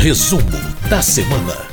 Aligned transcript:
Resumo 0.00 0.48
da 0.88 1.02
semana. 1.02 1.68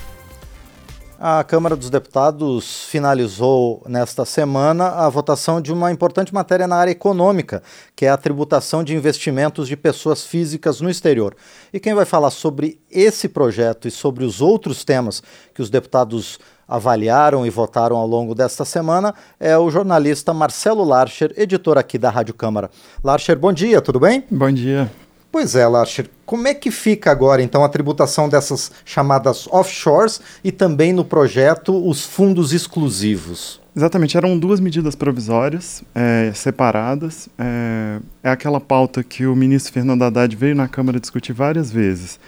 A 1.18 1.46
Câmara 1.46 1.77
dos 1.77 1.90
Deputados 1.90 2.84
finalizou 2.90 3.81
nesta 3.88 4.26
semana 4.26 4.89
a 4.89 5.07
votação 5.07 5.62
de 5.62 5.71
uma 5.71 5.94
importante 5.94 6.33
matéria 6.33 6.67
na 6.67 6.75
área 6.75 6.91
econômica, 6.91 7.63
que 7.95 8.05
é 8.05 8.09
a 8.09 8.17
tributação 8.17 8.83
de 8.83 8.93
investimentos 8.93 9.65
de 9.69 9.77
pessoas 9.77 10.25
físicas 10.25 10.81
no 10.81 10.89
exterior. 10.89 11.37
E 11.71 11.79
quem 11.79 11.93
vai 11.93 12.03
falar 12.03 12.31
sobre 12.31 12.81
esse 12.91 13.29
projeto 13.29 13.87
e 13.87 13.91
sobre 13.91 14.26
os 14.26 14.41
outros 14.41 14.83
temas 14.83 15.23
que 15.53 15.62
os 15.62 15.69
deputados 15.69 16.38
avaliaram 16.68 17.46
e 17.46 17.50
votaram 17.50 17.96
ao 17.96 18.05
longo 18.05 18.36
desta 18.36 18.66
semana 18.66 19.16
é 19.39 19.57
o 19.57 19.71
jornalista 19.71 20.34
Marcelo 20.34 20.84
Larcher, 20.84 21.34
editor 21.38 21.78
aqui 21.78 21.98
da 21.98 22.09
Rádio 22.09 22.34
Câmara. 22.34 22.70
Larcher, 23.02 23.39
bom 23.39 23.54
dia, 23.54 23.82
tudo 23.82 24.02
bem? 24.02 24.25
Bom 24.30 24.52
dia. 24.52 24.91
Pois 25.32 25.55
é, 25.55 25.68
Larcher, 25.68 26.09
como 26.25 26.48
é 26.48 26.54
que 26.54 26.71
fica 26.71 27.12
agora 27.12 27.41
então 27.41 27.64
a 27.64 27.70
tributação 27.70 28.30
dessas 28.30 28.71
chamadas 28.86 29.48
offshores 29.52 30.21
e 30.43 30.52
também 30.52 30.93
no 30.93 31.04
projeto 31.04 31.75
os 31.88 32.05
fundos 32.05 32.53
exclusivos? 32.53 33.61
Exatamente, 33.75 34.17
eram 34.17 34.39
duas 34.39 34.59
medidas 34.59 34.95
provisórias 34.95 35.83
é, 35.93 36.31
separadas. 36.33 37.29
É, 37.38 37.99
é 38.23 38.29
aquela 38.29 38.59
pauta 38.59 39.03
que 39.03 39.27
o 39.27 39.35
ministro 39.35 39.71
Fernando 39.71 40.03
Haddad 40.03 40.35
veio 40.35 40.55
na 40.55 40.67
Câmara 40.67 40.99
discutir 40.99 41.33
várias 41.33 41.71
vezes. 41.71 42.19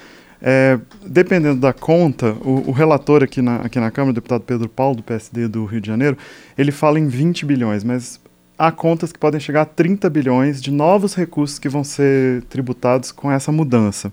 É, 0.41 0.79
dependendo 1.05 1.59
da 1.59 1.73
conta, 1.73 2.33
o, 2.41 2.69
o, 2.69 2.71
relator 2.71 3.23
aqui 3.23 3.41
na, 3.41 3.57
aqui 3.57 3.79
na 3.79 3.91
Câmara, 3.91 4.11
o 4.11 4.13
deputado 4.13 4.41
Pedro 4.41 4.69
Paulo, 4.69 4.97
do 4.97 5.03
PSD 5.03 5.47
do 5.47 5.66
Rio 5.66 5.81
de 5.81 5.88
Janeiro, 5.88 6.17
ele 6.57 6.71
fala 6.71 6.99
em 6.99 7.07
20 7.07 7.45
bilhões, 7.45 7.83
mas 7.83 8.19
há 8.59 8.71
contas 8.73 9.13
que 9.13 9.17
podem 9.17 9.39
chegar 9.39 9.61
a 9.61 9.65
30 9.65 10.09
bilhões 10.09 10.61
de 10.61 10.69
novos 10.69 11.15
recursos 11.15 11.57
que 11.57 11.69
vão 11.69 11.81
ser 11.81 12.43
tributados 12.43 13.09
com 13.09 13.31
essa 13.31 13.53
mudança. 13.53 14.11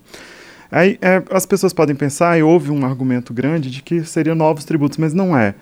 Aí 0.70 0.98
é, 1.02 1.22
as 1.30 1.44
pessoas 1.44 1.72
podem 1.72 1.96
pensar, 1.96 2.38
e 2.38 2.42
houve 2.42 2.70
um 2.70 2.86
argumento 2.86 3.34
grande 3.34 3.70
de 3.70 3.82
que 3.82 4.04
seriam 4.04 4.36
novos 4.36 4.64
tributos, 4.64 4.98
mas 4.98 5.12
não 5.12 5.36
é. 5.36 5.54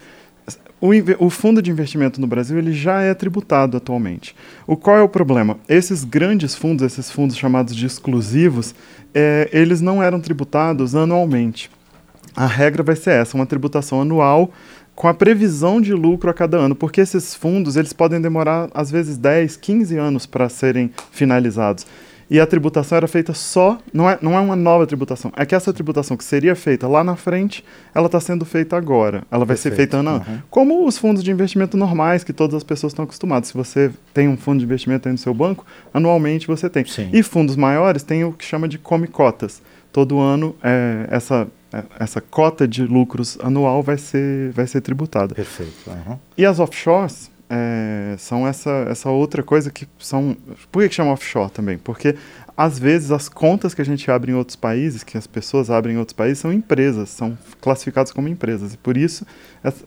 O, 0.81 0.91
o, 1.19 1.31
fundo 1.31 1.63
de 1.63 1.71
investimento 1.71 2.21
no 2.21 2.27
Brasil 2.27 2.59
ele 2.59 2.73
já 2.73 3.01
é 3.01 3.15
tributado 3.15 3.79
atualmente. 3.79 4.37
O 4.67 4.77
qual 4.77 4.99
é 4.99 5.03
o 5.03 5.09
problema? 5.09 5.57
Esses 5.67 6.05
grandes 6.05 6.55
fundos, 6.55 6.85
esses 6.85 7.11
fundos 7.11 7.39
chamados 7.39 7.75
de 7.75 7.87
exclusivos, 7.87 8.75
é, 9.15 9.49
eles 9.51 9.81
não 9.81 10.03
eram 10.03 10.21
tributados 10.21 10.95
anualmente. 10.95 11.71
A 12.37 12.47
regra 12.47 12.83
vai 12.83 12.97
ser 12.97 13.13
essa, 13.13 13.35
uma 13.35 13.47
tributação 13.47 14.03
anual 14.03 14.51
com 14.95 15.09
a 15.09 15.15
previsão 15.15 15.81
de 15.81 15.93
lucro 15.93 16.31
a 16.31 16.35
cada 16.35 16.57
ano, 16.57 16.75
porque 16.75 17.01
esses 17.01 17.35
fundos 17.35 17.77
eles 17.77 17.93
podem 17.93 18.21
demorar 18.21 18.69
às 18.73 18.91
vezes 18.91 19.17
10, 19.17 19.57
15 19.57 19.97
anos 19.97 20.27
para 20.27 20.49
serem 20.49 20.91
finalizados 21.11 21.87
e 22.31 22.41
a 22.41 22.47
tributação 22.47 22.97
era 22.97 23.07
feita 23.07 23.35
só, 23.35 23.79
não 23.93 24.09
é, 24.09 24.19
não 24.21 24.37
é 24.37 24.41
uma 24.41 24.57
nova 24.57 24.87
tributação, 24.87 25.33
é 25.37 25.45
que 25.45 25.55
essa 25.55 25.73
tributação 25.73 26.17
que 26.17 26.25
seria 26.25 26.57
feita 26.57 26.89
lá 26.89 27.05
na 27.05 27.17
frente, 27.17 27.65
ela 27.95 28.07
está 28.07 28.21
sendo 28.21 28.45
feita 28.45 28.77
agora. 28.77 29.23
Ela 29.31 29.45
vai 29.45 29.57
Perfeito. 29.57 29.75
ser 29.75 29.77
feita 29.77 29.97
ano, 29.99 30.17
uhum. 30.17 30.39
como 30.51 30.87
os 30.87 30.99
fundos 30.99 31.23
de 31.23 31.31
investimento 31.31 31.77
normais 31.77 32.25
que 32.25 32.33
todas 32.33 32.55
as 32.55 32.65
pessoas 32.65 32.93
estão 32.93 33.05
acostumadas. 33.05 33.49
Se 33.49 33.55
você 33.55 33.91
tem 34.13 34.29
um 34.29 34.37
fundo 34.37 34.59
de 34.59 34.65
investimento 34.65 35.09
aí 35.09 35.13
no 35.13 35.19
seu 35.19 35.35
banco, 35.35 35.65
anualmente 35.93 36.47
você 36.47 36.69
tem. 36.69 36.85
Sim. 36.85 37.11
E 37.13 37.23
fundos 37.23 37.57
maiores 37.57 38.03
tem 38.03 38.25
o 38.25 38.33
que 38.33 38.45
chama 38.45 38.69
de 38.69 38.79
come 38.79 39.07
cotas. 39.07 39.63
Todo 39.93 40.19
ano 40.19 40.57
é, 40.63 41.07
essa 41.11 41.47
essa 41.99 42.21
cota 42.21 42.67
de 42.69 42.85
lucros 42.85 43.39
anual 43.43 43.83
vai 43.83 43.99
ser, 43.99 44.53
vai 44.53 44.67
ser 44.67 44.81
tributada. 44.81 45.35
Perfeito. 45.35 45.89
Uhum. 45.89 46.19
E 46.37 46.45
as 46.45 46.61
offshores, 46.61 47.31
é, 47.49 48.17
são 48.19 48.47
essa, 48.47 48.71
essa 48.91 49.11
outra 49.11 49.43
coisa 49.43 49.71
que 49.71 49.87
são. 49.99 50.37
Por 50.73 50.83
que, 50.83 50.89
que 50.89 50.95
chama 50.95 51.13
offshore 51.13 51.51
também? 51.51 51.79
Porque 51.79 52.17
às 52.57 52.79
vezes 52.79 53.11
as 53.11 53.29
contas 53.29 53.75
que 53.75 53.83
a 53.83 53.85
gente 53.85 54.09
abre 54.11 54.31
em 54.31 54.35
outros 54.35 54.57
países, 54.57 55.03
que 55.03 55.19
as 55.19 55.27
pessoas 55.27 55.71
abrem 55.71 55.97
em 55.97 55.99
outros 55.99 56.15
países, 56.15 56.39
são 56.39 56.53
empresas, 56.53 57.09
são 57.09 57.37
classificadas 57.61 58.13
como 58.13 58.29
empresas. 58.29 58.75
E 58.75 58.77
por 58.77 58.97
isso 58.97 59.27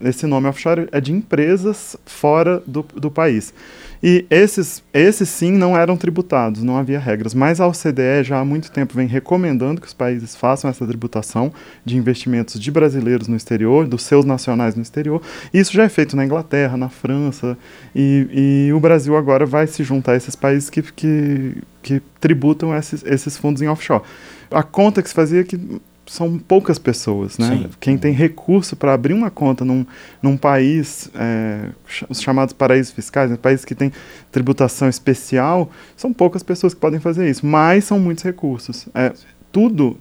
esse 0.04 0.26
nome 0.26 0.48
offshore 0.48 0.88
é 0.92 1.00
de 1.00 1.12
empresas 1.12 1.96
fora 2.06 2.62
do, 2.66 2.84
do 2.96 3.12
país. 3.12 3.54
E 4.02 4.26
esses, 4.30 4.84
esses 4.94 5.30
sim 5.30 5.52
não 5.52 5.78
eram 5.78 5.98
tributados, 5.98 6.62
não 6.62 6.78
havia 6.78 7.00
regras. 7.00 7.34
Mas 7.34 7.60
a 7.60 7.68
OCDE 7.68 8.24
já 8.24 8.40
há 8.40 8.46
muito 8.46 8.72
tempo 8.72 8.94
vem 8.96 9.08
recomendando 9.08 9.82
que 9.82 9.88
os 9.88 9.94
países 9.94 10.36
façam 10.36 10.70
essa 10.70 10.86
tributação 10.86 11.52
de 11.84 11.98
investimentos 11.98 12.60
de 12.60 12.72
brasileiros 12.72 13.28
no 13.28 13.36
exterior, 13.36 13.88
dos 13.88 14.04
seus 14.04 14.26
nacionais 14.26 14.76
no 14.76 14.82
exterior. 14.82 15.22
E 15.54 15.60
isso 15.60 15.74
já 15.74 15.84
é 15.84 15.90
feito 15.90 16.16
na 16.16 16.26
Inglaterra, 16.26 16.78
na 16.78 16.90
França, 16.90 17.58
e, 17.96 18.68
e 18.68 18.74
o 18.74 18.80
Brasil 18.80 19.16
agora 19.16 19.46
vai 19.46 19.66
se 19.68 19.84
juntar 19.84 20.14
a 20.14 20.18
esses 20.18 20.36
países 20.36 20.70
que, 20.70 20.82
que, 20.82 21.58
que 21.88 22.02
tributam 22.20 22.76
esses, 22.76 23.04
esses 23.06 23.38
fundos 23.38 23.62
em 23.62 23.68
offshore. 23.68 24.04
A 24.52 24.62
conta 24.62 25.02
que 25.02 25.08
se 25.08 25.16
fazia 25.16 25.42
é 25.42 25.44
que 25.44 25.58
são 26.06 26.38
poucas 26.38 26.80
pessoas, 26.80 27.38
né? 27.38 27.50
Sim. 27.50 27.70
Quem 27.80 27.98
tem 27.98 28.14
recurso 28.14 28.76
para 28.76 28.94
abrir 28.94 29.14
uma 29.14 29.30
conta 29.30 29.66
num, 29.66 29.86
num 30.22 30.38
país, 30.38 31.10
é, 31.14 31.70
os 32.10 32.22
chamados 32.22 32.54
paraísos 32.54 32.92
fiscais, 32.92 33.30
né? 33.30 33.38
países 33.38 33.66
que 33.66 33.76
têm 33.76 33.92
tributação 34.32 34.88
especial, 34.88 35.70
são 35.96 36.14
poucas 36.14 36.44
pessoas 36.44 36.74
que 36.74 36.80
podem 36.80 37.00
fazer 37.00 37.30
isso, 37.30 37.46
mas 37.46 37.84
são 37.84 38.00
muitos 38.00 38.24
recursos. 38.24 38.88
É, 38.96 39.14
tudo, 39.52 39.98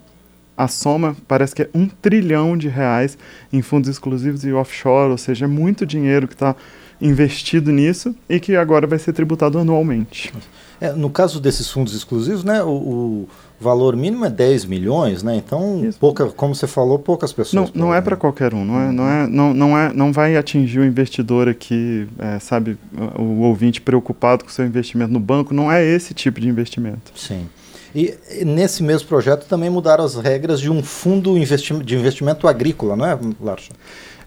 a 0.57 0.67
soma, 0.67 1.15
parece 1.27 1.53
que 1.53 1.63
é 1.63 1.69
um 1.73 1.87
trilhão 1.87 2.57
de 2.57 2.69
reais 2.69 3.17
em 3.51 3.61
fundos 3.61 3.89
exclusivos 3.89 4.45
e 4.45 4.51
offshore, 4.53 5.11
ou 5.11 5.17
seja, 5.17 5.45
é 5.45 5.47
muito 5.47 5.85
dinheiro 5.85 6.27
que 6.27 6.33
está 6.33 6.55
investido 7.01 7.71
nisso 7.71 8.15
e 8.29 8.39
que 8.39 8.55
agora 8.55 8.87
vai 8.87 8.97
ser 8.97 9.13
tributado 9.13 9.59
anualmente. 9.59 10.33
É, 10.79 10.91
no 10.91 11.09
caso 11.09 11.39
desses 11.39 11.69
fundos 11.69 11.95
exclusivos, 11.95 12.43
né, 12.43 12.61
o, 12.63 12.69
o, 12.69 13.29
valor 13.59 13.95
mínimo 13.95 14.23
é 14.23 14.29
10 14.29 14.65
milhões, 14.65 15.23
né? 15.23 15.35
Então, 15.35 15.89
pouca, 15.99 16.27
como 16.27 16.53
você 16.53 16.67
falou, 16.67 16.99
poucas 16.99 17.33
pessoas. 17.33 17.71
Não, 17.73 17.87
não 17.87 17.95
é 17.95 17.99
para 17.99 18.15
qualquer 18.15 18.53
um, 18.53 18.63
não 18.63 18.79
é, 18.79 18.91
não 18.91 19.09
é, 19.09 19.27
não, 19.27 19.53
não 19.53 19.77
é, 19.77 19.93
não 19.93 20.13
vai 20.13 20.37
atingir 20.37 20.79
o 20.79 20.85
investidor 20.85 21.49
aqui, 21.49 22.07
é, 22.19 22.37
sabe, 22.37 22.77
o 23.17 23.41
ouvinte 23.41 23.81
preocupado 23.81 24.43
com 24.43 24.51
o 24.51 24.53
seu 24.53 24.65
investimento 24.65 25.11
no 25.11 25.19
banco, 25.19 25.53
não 25.53 25.71
é 25.71 25.83
esse 25.83 26.13
tipo 26.13 26.39
de 26.39 26.47
investimento. 26.47 27.11
Sim. 27.15 27.47
E 27.95 28.15
nesse 28.45 28.83
mesmo 28.83 29.07
projeto 29.07 29.47
também 29.47 29.71
mudaram 29.71 30.03
as 30.03 30.13
regras 30.13 30.59
de 30.59 30.69
um 30.69 30.83
fundo 30.83 31.35
investi 31.35 31.73
de 31.83 31.95
investimento 31.95 32.47
agrícola, 32.47 32.95
não 32.95 33.05
é, 33.05 33.17
Larson? 33.41 33.73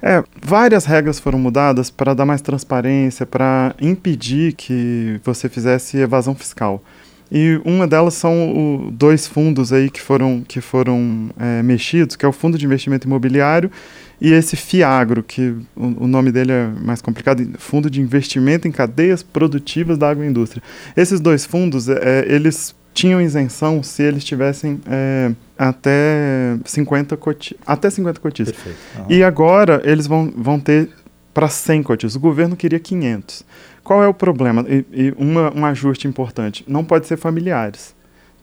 É, 0.02 0.22
várias 0.42 0.84
regras 0.84 1.20
foram 1.20 1.38
mudadas 1.38 1.90
para 1.90 2.14
dar 2.14 2.24
mais 2.24 2.40
transparência, 2.40 3.26
para 3.26 3.74
impedir 3.80 4.54
que 4.54 5.20
você 5.22 5.48
fizesse 5.48 5.98
evasão 5.98 6.34
fiscal. 6.34 6.82
E 7.30 7.60
uma 7.64 7.86
delas 7.86 8.14
são 8.14 8.86
o, 8.86 8.90
dois 8.90 9.26
fundos 9.26 9.72
aí 9.72 9.88
que 9.88 10.00
foram, 10.00 10.42
que 10.46 10.60
foram 10.60 11.30
é, 11.38 11.62
mexidos, 11.62 12.16
que 12.16 12.24
é 12.24 12.28
o 12.28 12.32
Fundo 12.32 12.58
de 12.58 12.64
Investimento 12.64 13.06
Imobiliário 13.06 13.70
e 14.20 14.32
esse 14.32 14.56
FIAGRO, 14.56 15.22
que 15.22 15.54
o, 15.76 16.04
o, 16.04 16.06
nome 16.08 16.32
dele 16.32 16.52
é 16.52 16.66
mais 16.82 17.00
complicado, 17.00 17.42
Fundo 17.58 17.88
de 17.88 18.00
Investimento 18.00 18.66
em 18.66 18.72
Cadeias 18.72 19.22
Produtivas 19.22 19.96
da 19.96 20.10
Agroindústria. 20.10 20.62
Esses 20.96 21.20
dois 21.20 21.46
fundos, 21.46 21.88
é, 21.88 22.24
eles 22.28 22.74
tinham 22.92 23.20
isenção 23.20 23.82
se 23.82 24.02
eles 24.02 24.24
tivessem 24.24 24.80
é, 24.86 25.32
até 25.58 26.58
50 26.64 27.16
coti 27.16 27.56
até 27.66 27.88
50 27.88 28.20
cotistas. 28.20 28.56
Uhum. 28.66 29.06
E 29.08 29.22
agora 29.22 29.80
eles 29.84 30.06
vão, 30.06 30.32
vão 30.36 30.58
ter 30.58 30.90
para 31.32 31.48
100 31.48 31.82
cotistas. 31.82 32.16
O 32.16 32.20
governo 32.20 32.56
queria 32.56 32.78
500. 32.78 33.44
Qual 33.82 34.02
é 34.02 34.08
o 34.08 34.14
problema? 34.14 34.64
E, 34.68 34.84
e 34.92 35.14
uma, 35.16 35.52
um 35.56 35.64
ajuste 35.64 36.06
importante: 36.06 36.64
não 36.66 36.84
pode 36.84 37.06
ser 37.06 37.16
familiares. 37.16 37.94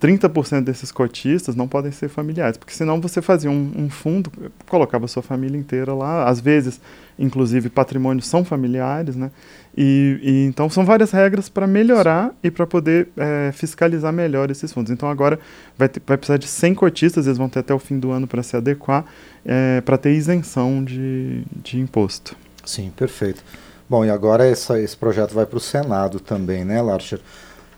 30% 0.01 0.63
desses 0.63 0.91
cotistas 0.91 1.55
não 1.55 1.67
podem 1.67 1.91
ser 1.91 2.07
familiares, 2.07 2.57
porque 2.57 2.73
senão 2.73 3.01
você 3.01 3.21
fazia 3.21 3.49
um, 3.49 3.71
um, 3.75 3.89
fundo, 3.89 4.31
colocava 4.67 5.07
sua 5.07 5.23
família 5.23 5.57
inteira 5.57 5.93
lá, 5.93 6.29
às 6.29 6.39
vezes, 6.39 6.79
inclusive, 7.17 7.69
patrimônios 7.69 8.27
são 8.27 8.45
familiares, 8.45 9.15
né? 9.15 9.31
E, 9.75 10.19
e 10.21 10.45
então 10.45 10.69
são 10.69 10.85
várias 10.85 11.11
regras 11.11 11.49
para 11.49 11.65
melhorar 11.65 12.31
e 12.43 12.51
para 12.51 12.67
poder 12.67 13.09
é, 13.17 13.51
fiscalizar 13.51 14.13
melhor 14.13 14.51
esses 14.51 14.71
fundos. 14.71 14.91
Então 14.91 15.09
agora 15.09 15.39
vai, 15.77 15.89
ter, 15.89 16.01
vai 16.05 16.17
precisar 16.17 16.37
de 16.37 16.47
100 16.47 16.75
cotistas, 16.75 17.25
eles 17.25 17.37
vão 17.37 17.49
ter 17.49 17.59
até 17.59 17.73
o 17.73 17.79
fim 17.79 17.99
do 17.99 18.11
ano 18.11 18.27
para 18.27 18.43
se 18.43 18.55
adequar, 18.55 19.05
é, 19.45 19.81
para 19.81 19.97
ter 19.97 20.13
isenção 20.13 20.83
de, 20.83 21.43
de 21.63 21.79
imposto. 21.79 22.35
Sim, 22.63 22.91
perfeito. 22.95 23.43
Bom, 23.89 24.03
e 24.03 24.09
agora 24.09 24.45
essa, 24.45 24.79
esse 24.79 24.97
projeto 24.97 25.33
vai 25.33 25.45
para 25.45 25.57
o 25.57 25.61
Senado 25.61 26.19
também, 26.19 26.65
né, 26.65 26.81
Larcher? 26.81 27.19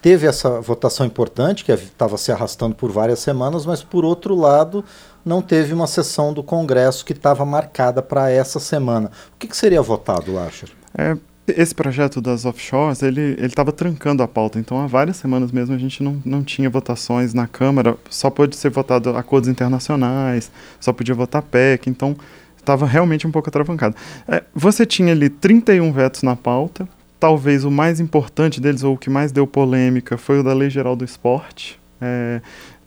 Teve 0.01 0.27
essa 0.27 0.61
votação 0.61 1.05
importante, 1.05 1.65
que 1.65 1.71
estava 1.71 2.17
se 2.17 2.31
arrastando 2.31 2.73
por 2.73 2.91
várias 2.91 3.19
semanas, 3.19 3.65
mas, 3.65 3.83
por 3.83 4.05
outro 4.05 4.33
lado, 4.33 4.83
não 5.25 5.41
teve 5.41 5.73
uma 5.73 5.87
sessão 5.87 6.33
do 6.33 6.41
Congresso 6.41 7.03
que 7.03 7.11
estava 7.11 7.45
marcada 7.45 8.01
para 8.01 8.31
essa 8.31 8.59
semana. 8.59 9.11
O 9.35 9.37
que, 9.37 9.47
que 9.47 9.57
seria 9.57 9.81
votado, 9.81 10.33
Larcher? 10.33 10.69
É, 10.97 11.17
esse 11.47 11.73
projeto 11.73 12.21
das 12.21 12.45
offshores, 12.45 13.01
ele 13.01 13.35
estava 13.45 13.71
trancando 13.71 14.23
a 14.23 14.27
pauta, 14.27 14.59
então 14.59 14.79
há 14.79 14.87
várias 14.87 15.17
semanas 15.17 15.51
mesmo 15.51 15.75
a 15.75 15.77
gente 15.77 16.01
não, 16.01 16.21
não 16.25 16.43
tinha 16.43 16.69
votações 16.69 17.33
na 17.33 17.47
Câmara, 17.47 17.97
só 18.09 18.29
pode 18.29 18.55
ser 18.55 18.69
votado 18.69 19.15
acordos 19.15 19.49
internacionais, 19.49 20.51
só 20.79 20.93
podia 20.93 21.15
votar 21.15 21.41
PEC, 21.41 21.89
então 21.89 22.15
estava 22.57 22.85
realmente 22.85 23.25
um 23.25 23.31
pouco 23.31 23.49
atravancado. 23.49 23.95
É, 24.27 24.43
você 24.53 24.85
tinha 24.85 25.11
ali 25.11 25.29
31 25.29 25.91
vetos 25.91 26.23
na 26.23 26.35
pauta, 26.35 26.87
talvez 27.19 27.65
o 27.65 27.71
mais 27.71 27.99
importante 27.99 28.61
deles, 28.61 28.83
ou 28.83 28.95
o 28.95 28.97
que 28.97 29.09
mais 29.09 29.31
deu 29.31 29.45
polêmica, 29.45 30.17
foi 30.17 30.39
o 30.39 30.43
da 30.43 30.53
Lei 30.53 30.69
Geral 30.69 30.95
do 30.95 31.03
Esporte. 31.03 31.79
É, 32.01 32.41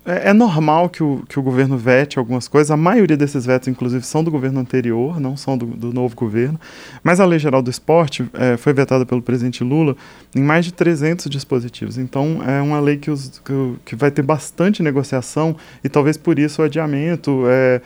é, 0.05 0.31
é, 0.31 0.33
normal 0.33 0.89
que 0.89 1.03
o, 1.03 1.23
que 1.29 1.39
o 1.39 1.43
governo 1.43 1.77
vete 1.79 2.19
algumas 2.19 2.49
coisas, 2.49 2.73
a 2.73 2.77
maioria 2.77 3.17
desses 3.17 3.47
vetos, 3.47 3.69
inclusive, 3.69 4.05
são 4.05 4.25
do 4.25 4.33
governo 4.33 4.59
anterior, 4.59 5.21
não 5.21 5.37
são 5.37 5.57
do, 5.57 5.67
do 5.67 5.93
novo 5.93 6.17
governo, 6.17 6.59
mas 7.05 7.21
a 7.21 7.25
Lei 7.25 7.39
Geral 7.39 7.63
do 7.63 7.71
Esporte 7.71 8.29
é, 8.33 8.57
foi 8.57 8.73
vetada 8.73 9.07
pelo 9.07 9.23
presidente 9.23 9.63
Lula 9.63 9.95
em 10.35 10.43
mais 10.43 10.65
de 10.65 10.73
300 10.73 11.27
dispositivos, 11.27 11.99
então 11.99 12.41
é 12.45 12.61
uma 12.61 12.81
lei 12.81 12.97
que, 12.97 13.11
os, 13.13 13.41
que, 13.45 13.75
que 13.85 13.95
vai 13.95 14.11
ter 14.11 14.23
bastante 14.23 14.83
negociação 14.83 15.55
e 15.85 15.89
talvez 15.89 16.17
por 16.17 16.39
isso 16.39 16.63
o 16.63 16.65
adiamento. 16.65 17.45
É, 17.47 17.81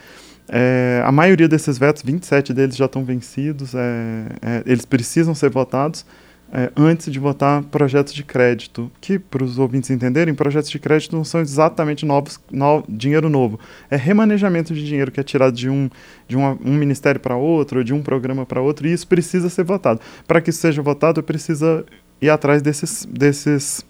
é, 0.48 1.02
a 1.04 1.10
maioria 1.10 1.48
desses 1.48 1.76
vetos, 1.76 2.02
27 2.02 2.54
deles 2.54 2.76
já 2.76 2.84
estão 2.87 3.04
vencidos, 3.04 3.75
é, 3.75 4.26
é, 4.40 4.62
eles 4.64 4.84
precisam 4.84 5.34
ser 5.34 5.50
votados, 5.50 6.06
é, 6.52 6.70
antes 6.76 7.12
de 7.12 7.19
votar 7.19 7.62
projetos 7.64 8.14
de 8.14 8.22
crédito, 8.22 8.90
que, 9.00 9.19
para 9.19 9.43
os 9.43 9.58
ouvintes 9.58 9.90
entenderem, 9.90 10.34
projetos 10.34 10.70
de 10.70 10.78
crédito 10.78 11.16
não 11.16 11.25
são 11.25 11.40
exatamente 11.40 12.06
novos, 12.06 12.40
no, 12.50 12.84
dinheiro 12.88 13.28
novo. 13.28 13.58
É 13.90 13.96
remanejamento 13.96 14.72
de 14.72 14.84
dinheiro 14.84 15.10
que 15.10 15.20
é 15.20 15.22
tirado 15.22 15.54
de 15.54 15.69
um, 15.69 15.90
de 16.28 16.37
uma, 16.37 16.56
um 16.64 16.75
ministério 16.75 17.20
para 17.20 17.37
outro, 17.37 17.82
de 17.82 17.93
um 17.93 18.02
programa 18.02 18.46
para 18.46 18.60
outro, 18.60 18.87
e 18.87 18.93
isso 18.93 19.06
precisa 19.06 19.48
ser 19.48 19.64
votado. 19.64 20.00
Para 20.26 20.40
que 20.40 20.50
isso 20.50 20.60
seja 20.60 20.81
votado, 20.82 21.22
precisa 21.22 21.84
ir 22.20 22.31
atrás 22.31 22.62
desses, 22.62 23.04
desses 23.04 23.84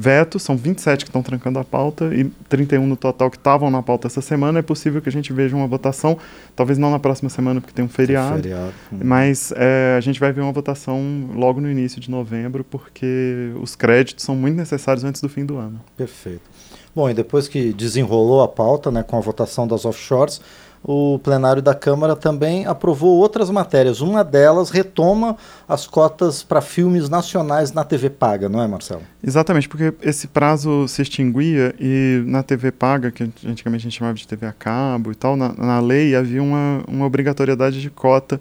vetos, 0.00 0.42
são 0.42 0.56
27 0.56 1.04
que 1.04 1.10
estão 1.10 1.22
trancando 1.22 1.58
a 1.58 1.64
pauta 1.64 2.14
e 2.14 2.24
31 2.48 2.86
no 2.86 2.96
total 2.96 3.30
que 3.30 3.36
estavam 3.36 3.70
na 3.70 3.82
pauta 3.82 4.06
essa 4.06 4.22
semana. 4.22 4.60
É 4.60 4.62
possível 4.62 5.02
que 5.02 5.08
a 5.08 5.12
gente 5.12 5.32
veja 5.32 5.54
uma 5.54 5.66
votação, 5.66 6.16
talvez 6.56 6.78
não 6.78 6.90
na 6.90 6.98
próxima 6.98 7.28
semana, 7.28 7.60
porque 7.60 7.74
tem 7.74 7.84
um 7.84 7.88
feriado, 7.88 8.34
tem 8.34 8.42
feriado. 8.42 8.72
Hum. 8.92 9.00
mas 9.04 9.52
é, 9.54 9.96
a 9.98 10.00
gente 10.00 10.18
vai 10.18 10.32
ver 10.32 10.40
uma 10.40 10.52
votação 10.52 11.28
logo 11.34 11.60
no 11.60 11.70
início 11.70 12.00
de 12.00 12.10
novembro, 12.10 12.64
porque 12.64 13.52
os 13.60 13.76
créditos 13.76 14.24
são 14.24 14.34
muito 14.34 14.56
necessários 14.56 15.04
antes 15.04 15.20
do 15.20 15.28
fim 15.28 15.44
do 15.44 15.58
ano. 15.58 15.78
Perfeito. 15.96 16.48
Bom, 16.94 17.08
e 17.08 17.14
depois 17.14 17.46
que 17.46 17.72
desenrolou 17.72 18.42
a 18.42 18.48
pauta 18.48 18.90
né, 18.90 19.02
com 19.02 19.16
a 19.16 19.20
votação 19.20 19.68
das 19.68 19.84
offshores, 19.84 20.40
o 20.82 21.18
plenário 21.18 21.60
da 21.60 21.74
Câmara 21.74 22.16
também 22.16 22.66
aprovou 22.66 23.18
outras 23.18 23.50
matérias. 23.50 24.00
Uma 24.00 24.24
delas 24.24 24.70
retoma 24.70 25.36
as 25.68 25.86
cotas 25.86 26.42
para 26.42 26.60
filmes 26.60 27.08
nacionais 27.08 27.72
na 27.72 27.84
TV 27.84 28.08
Paga, 28.08 28.48
não 28.48 28.62
é, 28.62 28.66
Marcelo? 28.66 29.02
Exatamente, 29.22 29.68
porque 29.68 29.92
esse 30.02 30.26
prazo 30.26 30.88
se 30.88 31.02
extinguia 31.02 31.74
e 31.78 32.22
na 32.26 32.42
TV 32.42 32.72
Paga, 32.72 33.10
que 33.10 33.24
antigamente 33.46 33.82
a 33.82 33.90
gente 33.90 33.98
chamava 33.98 34.16
de 34.16 34.26
TV 34.26 34.46
a 34.46 34.52
cabo 34.52 35.12
e 35.12 35.14
tal, 35.14 35.36
na, 35.36 35.52
na 35.52 35.80
lei 35.80 36.14
havia 36.14 36.42
uma, 36.42 36.82
uma 36.88 37.06
obrigatoriedade 37.06 37.80
de 37.80 37.90
cota 37.90 38.40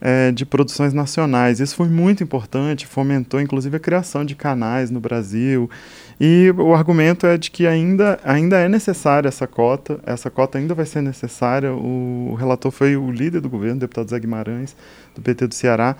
é, 0.00 0.30
de 0.32 0.44
produções 0.44 0.92
nacionais. 0.92 1.60
Isso 1.60 1.74
foi 1.74 1.88
muito 1.88 2.22
importante, 2.22 2.86
fomentou 2.86 3.40
inclusive 3.40 3.76
a 3.76 3.80
criação 3.80 4.24
de 4.24 4.34
canais 4.34 4.90
no 4.90 5.00
Brasil. 5.00 5.70
E 6.18 6.52
o 6.56 6.74
argumento 6.74 7.26
é 7.26 7.36
de 7.36 7.50
que 7.50 7.66
ainda, 7.66 8.18
ainda 8.24 8.58
é 8.58 8.68
necessária 8.68 9.28
essa 9.28 9.46
cota, 9.46 10.00
essa 10.06 10.30
cota 10.30 10.56
ainda 10.56 10.74
vai 10.74 10.86
ser 10.86 11.02
necessária. 11.02 11.72
O, 11.72 12.30
o 12.32 12.34
relator 12.34 12.70
foi 12.70 12.96
o 12.96 13.10
líder 13.10 13.40
do 13.40 13.50
governo, 13.50 13.76
o 13.76 13.80
deputado 13.80 14.08
Zé 14.08 14.18
Guimarães, 14.18 14.74
do 15.14 15.20
PT 15.20 15.46
do 15.46 15.54
Ceará. 15.54 15.94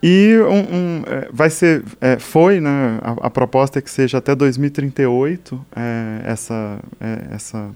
E 0.00 0.36
um, 0.38 0.76
um, 0.76 1.02
é, 1.06 1.28
vai 1.32 1.50
ser, 1.50 1.82
é, 2.00 2.18
foi, 2.20 2.60
né, 2.60 3.00
a, 3.02 3.26
a, 3.26 3.30
proposta 3.30 3.80
é 3.80 3.82
que 3.82 3.90
seja 3.90 4.18
até 4.18 4.32
2038 4.32 5.66
é, 5.74 6.20
essa, 6.24 6.78
é, 7.00 7.34
essa 7.34 7.70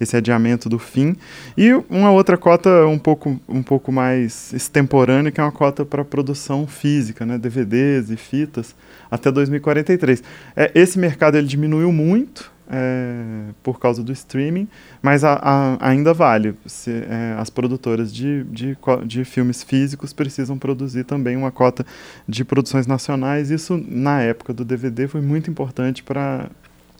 esse 0.00 0.16
adiamento 0.16 0.68
do 0.68 0.78
fim. 0.78 1.16
E 1.56 1.72
uma 1.88 2.10
outra 2.10 2.36
cota 2.36 2.86
um 2.86 2.98
pouco, 2.98 3.40
um 3.48 3.62
pouco 3.62 3.92
mais 3.92 4.52
extemporânea, 4.52 5.30
que 5.30 5.40
é 5.40 5.44
uma 5.44 5.52
cota 5.52 5.84
para 5.84 6.04
produção 6.04 6.66
física, 6.66 7.24
né, 7.24 7.38
DVDs 7.38 8.10
e 8.10 8.16
fitas, 8.16 8.74
até 9.10 9.30
2043. 9.30 10.22
É, 10.56 10.70
esse 10.74 10.98
mercado 10.98 11.36
ele 11.36 11.46
diminuiu 11.46 11.92
muito 11.92 12.52
é, 12.68 13.50
por 13.62 13.78
causa 13.78 14.02
do 14.02 14.12
streaming, 14.12 14.66
mas 15.02 15.22
a, 15.24 15.34
a, 15.34 15.88
ainda 15.88 16.14
vale. 16.14 16.54
Se, 16.66 16.90
é, 16.90 17.36
as 17.38 17.50
produtoras 17.50 18.12
de, 18.12 18.44
de, 18.44 18.76
de 19.04 19.24
filmes 19.24 19.62
físicos 19.62 20.12
precisam 20.12 20.58
produzir 20.58 21.04
também 21.04 21.36
uma 21.36 21.50
cota 21.50 21.84
de 22.28 22.44
produções 22.44 22.86
nacionais. 22.86 23.50
Isso, 23.50 23.82
na 23.86 24.20
época 24.22 24.52
do 24.52 24.64
DVD, 24.64 25.06
foi 25.06 25.20
muito 25.20 25.50
importante 25.50 26.02
para 26.02 26.48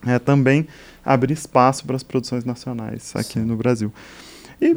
é, 0.07 0.19
também 0.19 0.67
abrir 1.05 1.33
espaço 1.33 1.85
para 1.85 1.97
as 1.97 2.03
produções 2.03 2.45
nacionais 2.45 3.13
aqui 3.15 3.41
Sim. 3.41 3.45
no 3.45 3.57
Brasil. 3.57 3.93
E 4.61 4.77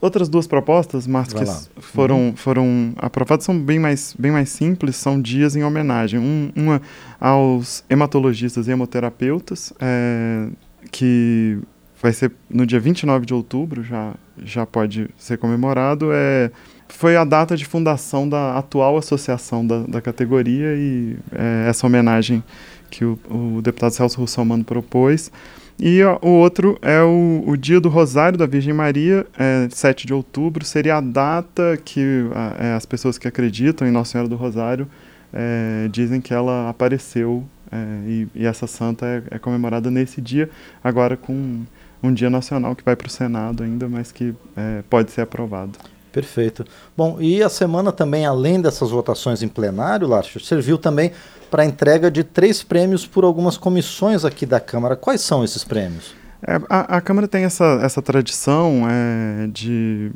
outras 0.00 0.28
duas 0.28 0.46
propostas, 0.46 1.06
Marcos, 1.06 1.68
que 1.74 1.80
foram, 1.80 2.18
uhum. 2.18 2.36
foram 2.36 2.92
aprovadas, 2.96 3.44
são 3.44 3.58
bem 3.58 3.78
mais, 3.78 4.14
bem 4.18 4.32
mais 4.32 4.50
simples, 4.50 4.96
são 4.96 5.20
dias 5.20 5.54
em 5.54 5.62
homenagem. 5.62 6.18
Um, 6.18 6.52
uma 6.54 6.82
aos 7.20 7.84
hematologistas 7.88 8.66
e 8.66 8.72
hemoterapeutas, 8.72 9.72
é, 9.80 10.48
que 10.90 11.58
vai 12.02 12.12
ser 12.12 12.32
no 12.50 12.66
dia 12.66 12.80
29 12.80 13.24
de 13.24 13.32
outubro, 13.32 13.82
já, 13.82 14.12
já 14.44 14.66
pode 14.66 15.08
ser 15.16 15.38
comemorado. 15.38 16.10
É, 16.12 16.50
foi 16.92 17.16
a 17.16 17.24
data 17.24 17.56
de 17.56 17.64
fundação 17.64 18.28
da 18.28 18.56
atual 18.56 18.96
associação 18.96 19.66
da, 19.66 19.80
da 19.80 20.00
categoria 20.00 20.74
e 20.76 21.16
é, 21.32 21.66
essa 21.68 21.86
homenagem 21.86 22.42
que 22.90 23.04
o, 23.04 23.18
o 23.30 23.60
deputado 23.62 23.92
Celso 23.92 24.20
Russomano 24.20 24.62
propôs. 24.62 25.32
E 25.80 26.02
ó, 26.02 26.18
o 26.22 26.28
outro 26.28 26.78
é 26.82 27.02
o, 27.02 27.42
o, 27.46 27.56
Dia 27.56 27.80
do 27.80 27.88
Rosário 27.88 28.38
da 28.38 28.46
Virgem 28.46 28.74
Maria, 28.74 29.26
é, 29.38 29.66
7 29.70 30.06
de 30.06 30.14
outubro, 30.14 30.64
seria 30.64 30.98
a 30.98 31.00
data 31.00 31.76
que 31.82 32.28
a, 32.34 32.66
é, 32.66 32.74
as 32.74 32.86
pessoas 32.86 33.18
que 33.18 33.26
acreditam 33.26 33.88
em 33.88 33.90
Nossa 33.90 34.12
Senhora 34.12 34.28
do 34.28 34.36
Rosário 34.36 34.86
é, 35.32 35.88
dizem 35.90 36.20
que 36.20 36.32
ela 36.32 36.68
apareceu 36.68 37.42
é, 37.70 37.76
e, 38.06 38.28
e, 38.34 38.46
essa 38.46 38.66
santa 38.66 39.06
é, 39.06 39.22
é, 39.30 39.38
comemorada 39.38 39.90
nesse 39.90 40.20
dia, 40.20 40.50
agora 40.84 41.16
com 41.16 41.62
um 42.02 42.12
dia 42.12 42.28
nacional 42.28 42.76
que 42.76 42.84
vai 42.84 42.94
para 42.94 43.06
o 43.06 43.10
Senado 43.10 43.62
ainda, 43.62 43.88
mas 43.88 44.12
que 44.12 44.34
é, 44.54 44.82
pode 44.90 45.10
ser 45.10 45.22
aprovado. 45.22 45.78
Perfeito. 46.12 46.64
Bom, 46.96 47.16
e 47.18 47.42
a 47.42 47.48
semana 47.48 47.90
também, 47.90 48.26
além 48.26 48.60
dessas 48.60 48.90
votações 48.90 49.42
em 49.42 49.48
plenário, 49.48 50.06
Lárcio, 50.06 50.38
serviu 50.38 50.76
também 50.76 51.12
para 51.50 51.62
a 51.62 51.66
entrega 51.66 52.10
de 52.10 52.22
três 52.22 52.62
prêmios 52.62 53.06
por 53.06 53.24
algumas 53.24 53.56
comissões 53.56 54.24
aqui 54.24 54.44
da 54.44 54.60
Câmara. 54.60 54.94
Quais 54.94 55.22
são 55.22 55.42
esses 55.42 55.64
prêmios? 55.64 56.14
É, 56.46 56.60
a, 56.68 56.96
a, 56.96 57.00
Câmara 57.00 57.28
tem 57.28 57.44
essa, 57.44 57.78
essa 57.82 58.02
tradição 58.02 58.84
é, 58.88 59.46
de 59.46 60.10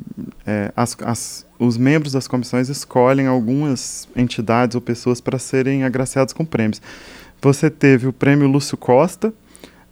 é, 0.45 0.71
as, 0.75 0.95
as, 1.01 1.45
os 1.57 1.77
membros 1.77 2.11
das 2.11 2.27
comissões 2.27 2.69
escolhem 2.69 3.27
algumas 3.27 4.07
entidades 4.15 4.75
ou 4.75 4.81
pessoas 4.81 5.21
para 5.21 5.39
serem 5.39 5.83
agraciados 5.83 6.33
com 6.33 6.43
prêmios. 6.43 6.81
Você 7.41 7.69
teve 7.69 8.07
o 8.07 8.13
prêmio 8.13 8.47
Lúcio 8.47 8.75
Costa, 8.75 9.33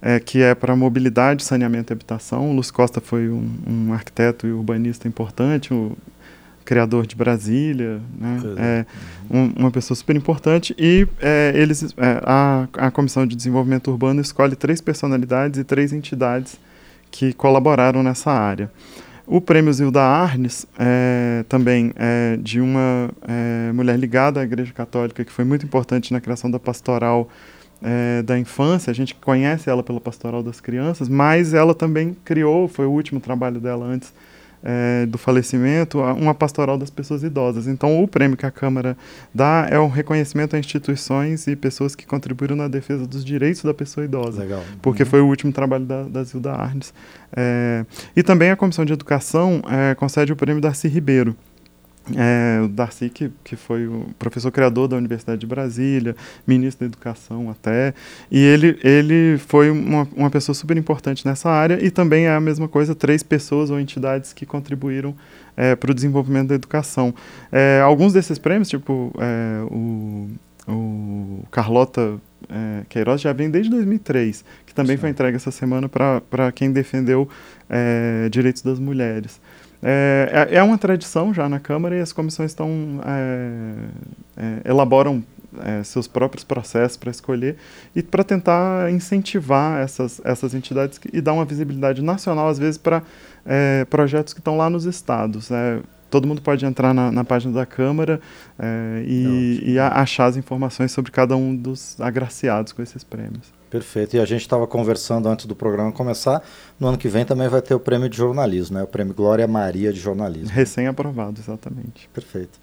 é, 0.06 0.20
que 0.20 0.40
é 0.40 0.54
para 0.54 0.76
mobilidade, 0.76 1.44
saneamento 1.44 1.92
e 1.92 1.94
habitação. 1.94 2.52
O 2.52 2.54
Lúcio 2.54 2.72
Costa 2.72 3.02
foi 3.02 3.28
um, 3.28 3.50
um 3.68 3.92
arquiteto 3.92 4.46
e 4.46 4.52
urbanista 4.52 5.08
importante, 5.08 5.74
o, 5.74 5.98
criador 6.64 7.06
de 7.06 7.16
Brasília, 7.16 8.02
né? 8.18 8.40
é 8.58 8.86
um, 9.30 9.54
uma 9.56 9.72
pessoa 9.72 9.96
super 9.96 10.16
importante 10.16 10.76
e 10.80 11.08
é, 11.22 11.54
eles 11.56 11.84
é, 11.96 12.22
a, 12.24 12.68
a 12.74 12.92
comissão 12.92 13.26
de 13.28 13.36
desenvolvimento 13.36 13.92
urbano 13.92 14.20
escolhe 14.20 14.56
três 14.56 14.82
personalidades 14.82 15.60
e 15.60 15.64
três 15.64 15.94
entidades 15.94 16.60
que 17.12 17.34
colaboraram 17.34 18.02
nessa 18.02 18.32
área. 18.32 18.72
O 19.28 19.40
prêmio 19.40 19.72
Zilda 19.72 20.02
Arnes 20.02 20.66
é, 20.78 21.46
também 21.48 21.94
é 21.96 22.38
de 22.42 22.60
uma 22.60 23.12
é, 23.28 23.72
mulher 23.72 23.98
ligada 23.98 24.40
à 24.40 24.44
Igreja 24.44 24.74
Católica 24.74 25.24
que 25.24 25.32
foi 25.32 25.46
muito 25.46 25.66
importante 25.66 26.12
na 26.12 26.20
criação 26.20 26.50
da 26.50 26.60
pastoral 26.60 27.30
é, 27.82 28.22
da 28.22 28.38
infância. 28.38 28.92
A 28.92 28.94
gente 28.94 29.16
conhece 29.16 29.70
ela 29.70 29.84
pela 29.84 30.00
pastoral 30.00 30.42
das 30.42 30.60
crianças, 30.60 31.10
mas 31.10 31.54
ela 31.54 31.74
também 31.74 32.16
criou, 32.26 32.68
foi 32.68 32.86
o 32.86 32.92
último 32.92 33.20
trabalho 33.20 33.60
dela 33.60 33.86
antes 33.86 34.14
é, 34.64 35.06
do 35.06 35.18
falecimento, 35.18 36.00
uma 36.00 36.34
pastoral 36.34 36.76
das 36.76 36.90
pessoas 36.90 37.22
idosas. 37.22 37.68
Então, 37.68 38.04
o 38.04 38.08
prêmio 38.08 38.36
que 38.36 38.48
a 38.48 38.52
Câmara 38.52 38.98
dá 39.32 39.68
é 39.70 39.80
um 39.80 39.88
reconhecimento 39.88 40.56
a 40.56 40.60
instituições 40.60 41.46
e 41.46 41.56
pessoas 41.56 41.96
que 41.96 42.06
contribuíram 42.06 42.56
na 42.56 42.68
defesa 42.68 43.06
dos 43.06 43.24
direitos 43.24 43.62
da 43.62 43.76
pessoa 43.76 44.04
idosa. 44.04 44.42
Legal. 44.42 44.64
Porque 44.82 45.04
uhum. 45.04 45.10
foi 45.10 45.22
o 45.22 45.28
último 45.28 45.54
trabalho 45.54 45.86
da, 45.86 46.04
da 46.04 46.24
Zilda 46.24 46.54
Arnes. 46.54 46.92
É, 47.36 47.86
e 48.16 48.24
também 48.24 48.50
a 48.50 48.56
Comissão 48.56 48.84
de 48.84 48.94
Educação 48.94 49.62
concede 49.98 50.34
o 50.34 50.36
prêmio 50.36 50.62
Darcy 50.62 50.88
Ribeiro. 50.88 51.36
É, 52.16 52.62
o 52.64 52.68
Darcy, 52.68 53.10
que, 53.10 53.32
que 53.44 53.56
foi 53.56 53.88
o 53.88 54.06
professor 54.20 54.52
criador 54.52 54.88
da 54.88 54.96
Universidade 54.96 55.40
de 55.40 55.48
Brasília, 55.48 56.16
ministro 56.46 56.82
da 56.82 56.86
Educação 56.86 57.50
até, 57.50 57.96
e 58.30 58.40
ele, 58.40 58.78
ele 58.84 59.40
foi 59.40 59.72
uma, 59.72 60.08
uma 60.16 60.30
pessoa 60.30 60.54
super 60.54 60.78
importante 60.78 61.26
nessa 61.26 61.50
área 61.50 61.84
e 61.84 61.90
também 61.90 62.26
é 62.26 62.36
a 62.36 62.40
mesma 62.40 62.68
coisa, 62.68 62.94
três 62.94 63.24
pessoas 63.24 63.72
ou 63.72 63.80
entidades 63.80 64.34
que 64.34 64.46
contribuíram 64.46 65.16
é, 65.58 65.76
para 65.76 65.90
o 65.90 65.94
desenvolvimento 65.94 66.50
da 66.50 66.56
educação. 66.56 67.14
É, 67.52 67.82
alguns 67.84 68.14
desses 68.14 68.38
prêmios, 68.38 68.70
tipo 68.70 69.12
é, 69.18 69.64
o, 69.72 70.30
o 70.68 71.44
Carlota 71.50 72.20
é, 72.50 72.84
Queiroz, 72.88 73.22
já 73.22 73.34
vem 73.34 73.50
desde 73.50 73.72
2003, 73.72 74.46
que 74.66 74.76
também 74.76 74.96
Sim. 74.96 75.02
foi 75.02 75.10
entregue 75.10 75.38
essa 75.38 75.52
semana 75.52 75.90
para 75.90 76.52
quem 76.52 76.72
defendeu 76.72 77.28
é, 77.70 78.30
direitos 78.30 78.62
das 78.62 78.80
mulheres. 78.80 79.40
É, 79.82 80.48
é, 80.52 80.56
é 80.58 80.64
uma 80.64 80.78
tradição 80.78 81.34
já 81.34 81.48
na 81.48 81.60
Câmara 81.60 81.96
e 81.96 82.00
as 82.00 82.12
comissões 82.12 82.52
estão 82.52 83.02
é, 83.06 83.74
é, 84.38 84.70
elaboram 84.70 85.24
é, 85.64 85.84
seus 85.84 86.08
próprios 86.08 86.44
processos 86.44 86.98
para 86.98 87.12
escolher 87.12 87.58
e 87.96 88.04
para 88.04 88.24
tentar 88.24 88.92
incentivar 88.92 89.82
essas, 89.82 90.22
essas 90.24 90.54
entidades 90.54 91.00
e 91.12 91.22
dar 91.22 91.34
uma 91.34 91.46
visibilidade 91.46 92.02
nacional, 92.02 92.48
às 92.48 92.60
vezes, 92.60 92.78
para 92.78 93.04
é, 93.46 93.86
projetos 93.86 94.34
que 94.34 94.40
estão 94.40 94.58
lá 94.58 94.70
nos 94.70 94.86
estados. 94.86 95.50
Todo 96.16 96.30
mundo 96.30 96.42
pode 96.42 96.66
entrar 96.66 96.94
na, 96.94 97.12
na 97.12 97.26
página 97.26 97.52
da 97.52 97.66
Câmara 97.66 98.22
é, 98.58 99.04
e, 99.06 99.74
e 99.74 99.78
a, 99.78 99.90
achar 99.90 100.28
as 100.28 100.38
informações 100.38 100.94
sobre 100.94 101.12
cada 101.12 101.36
um 101.36 101.54
dos 101.54 102.00
agraciados 102.00 102.72
com 102.72 102.82
esses 102.82 103.04
prêmios. 103.04 103.52
Perfeito. 103.70 104.16
E 104.16 104.20
a 104.22 104.24
gente 104.24 104.40
estava 104.40 104.66
conversando 104.66 105.28
antes 105.28 105.46
do 105.46 105.54
programa 105.54 105.92
começar. 105.92 106.42
No 106.80 106.88
ano 106.88 106.98
que 106.98 107.10
vem 107.10 107.26
também 107.26 107.50
vai 107.50 107.62
ter 107.62 107.76
o 107.76 107.80
prêmio 107.82 108.08
de 108.08 108.16
jornalismo, 108.16 108.78
né? 108.78 108.84
o 108.84 108.88
prêmio 108.88 109.14
Glória 109.14 109.46
Maria 109.46 109.92
de 109.92 110.00
jornalismo. 110.00 110.52
Recém-aprovado, 110.56 111.42
exatamente. 111.42 112.08
Perfeito. 112.14 112.62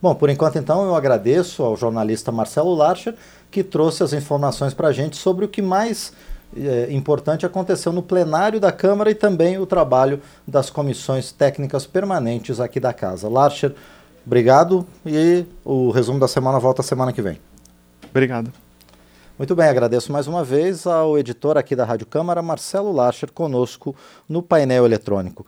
Bom, 0.00 0.14
por 0.14 0.30
enquanto 0.30 0.56
então 0.56 0.82
eu 0.86 0.94
agradeço 0.94 1.62
ao 1.62 1.76
jornalista 1.76 2.32
Marcelo 2.32 2.74
Larcher 2.74 3.14
que 3.50 3.62
trouxe 3.62 4.02
as 4.02 4.14
informações 4.14 4.72
para 4.72 4.88
a 4.88 4.92
gente 4.92 5.18
sobre 5.18 5.44
o 5.44 5.48
que 5.48 5.60
mais 5.60 6.10
é, 6.56 6.92
importante 6.92 7.44
aconteceu 7.44 7.92
no 7.92 8.02
plenário 8.02 8.60
da 8.60 8.72
Câmara 8.72 9.10
e 9.10 9.14
também 9.14 9.58
o 9.58 9.66
trabalho 9.66 10.20
das 10.46 10.70
comissões 10.70 11.32
técnicas 11.32 11.86
permanentes 11.86 12.60
aqui 12.60 12.78
da 12.78 12.92
casa. 12.92 13.28
Larcher, 13.28 13.74
obrigado 14.26 14.86
e 15.04 15.44
o 15.64 15.90
resumo 15.90 16.18
da 16.18 16.28
semana 16.28 16.58
volta 16.58 16.82
semana 16.82 17.12
que 17.12 17.22
vem. 17.22 17.38
Obrigado. 18.10 18.52
Muito 19.36 19.56
bem, 19.56 19.66
agradeço 19.66 20.12
mais 20.12 20.28
uma 20.28 20.44
vez 20.44 20.86
ao 20.86 21.18
editor 21.18 21.58
aqui 21.58 21.74
da 21.74 21.84
Rádio 21.84 22.06
Câmara, 22.06 22.40
Marcelo 22.40 22.92
Larcher, 22.92 23.32
conosco 23.32 23.96
no 24.28 24.40
painel 24.40 24.86
eletrônico. 24.86 25.44